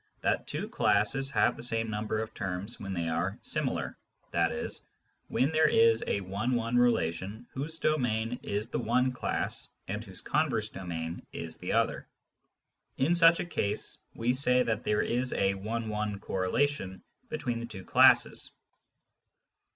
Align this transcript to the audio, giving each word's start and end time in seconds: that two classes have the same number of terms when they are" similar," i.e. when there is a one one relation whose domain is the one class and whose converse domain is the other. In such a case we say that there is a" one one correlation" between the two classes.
that 0.21 0.47
two 0.47 0.67
classes 0.67 1.29
have 1.29 1.55
the 1.55 1.61
same 1.61 1.87
number 1.87 2.19
of 2.23 2.33
terms 2.33 2.79
when 2.79 2.91
they 2.91 3.07
are" 3.07 3.37
similar," 3.43 3.95
i.e. 4.33 4.67
when 5.27 5.51
there 5.51 5.67
is 5.69 6.03
a 6.07 6.21
one 6.21 6.55
one 6.55 6.75
relation 6.75 7.45
whose 7.51 7.77
domain 7.77 8.39
is 8.41 8.67
the 8.67 8.79
one 8.79 9.11
class 9.11 9.67
and 9.87 10.03
whose 10.03 10.19
converse 10.19 10.69
domain 10.69 11.23
is 11.33 11.57
the 11.57 11.71
other. 11.71 12.07
In 12.97 13.13
such 13.13 13.39
a 13.39 13.45
case 13.45 13.99
we 14.15 14.33
say 14.33 14.63
that 14.63 14.83
there 14.83 15.03
is 15.03 15.33
a" 15.33 15.53
one 15.53 15.87
one 15.87 16.17
correlation" 16.17 17.03
between 17.29 17.59
the 17.59 17.67
two 17.67 17.83
classes. 17.85 18.49